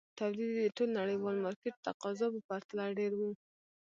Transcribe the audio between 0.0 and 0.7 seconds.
تولید یې د